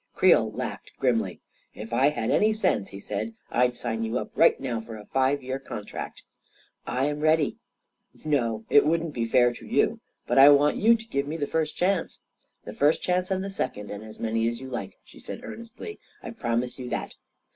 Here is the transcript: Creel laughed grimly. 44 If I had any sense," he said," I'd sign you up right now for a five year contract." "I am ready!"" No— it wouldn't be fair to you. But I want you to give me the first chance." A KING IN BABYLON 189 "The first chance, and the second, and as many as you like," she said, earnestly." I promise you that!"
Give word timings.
Creel 0.15 0.51
laughed 0.51 0.89
grimly. 0.97 1.41
44 1.75 1.83
If 1.83 1.93
I 1.93 2.09
had 2.09 2.31
any 2.31 2.53
sense," 2.53 2.89
he 2.89 2.99
said," 2.99 3.35
I'd 3.51 3.77
sign 3.77 4.01
you 4.01 4.17
up 4.17 4.31
right 4.33 4.59
now 4.59 4.81
for 4.81 4.97
a 4.97 5.05
five 5.05 5.43
year 5.43 5.59
contract." 5.59 6.23
"I 6.87 7.05
am 7.05 7.19
ready!"" 7.19 7.57
No— 8.25 8.63
it 8.71 8.83
wouldn't 8.83 9.13
be 9.13 9.27
fair 9.27 9.53
to 9.53 9.63
you. 9.63 9.99
But 10.25 10.39
I 10.39 10.49
want 10.49 10.77
you 10.77 10.95
to 10.95 11.05
give 11.05 11.27
me 11.27 11.37
the 11.37 11.45
first 11.45 11.75
chance." 11.75 12.17
A 12.17 12.17
KING 12.17 12.17
IN 12.17 12.73
BABYLON 12.73 12.79
189 12.79 12.79
"The 12.79 12.79
first 12.79 13.01
chance, 13.03 13.29
and 13.29 13.43
the 13.43 13.55
second, 13.55 13.91
and 13.91 14.03
as 14.03 14.19
many 14.19 14.47
as 14.47 14.59
you 14.59 14.69
like," 14.71 14.97
she 15.03 15.19
said, 15.19 15.41
earnestly." 15.43 15.99
I 16.23 16.31
promise 16.31 16.79
you 16.79 16.89
that!" 16.89 17.13